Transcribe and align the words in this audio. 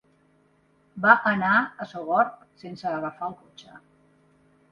Va 1.03 1.11
anar 1.31 1.51
a 1.59 1.85
Sogorb 1.91 2.41
sense 2.63 2.89
agafar 2.93 3.31
el 3.31 3.35
cotxe. 3.43 3.77